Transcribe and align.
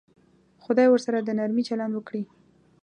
خدای 0.63 0.87
ورسره 0.89 1.19
د 1.21 1.29
نرمي 1.37 1.63
چلند 1.69 1.93
وکړي. 1.95 2.23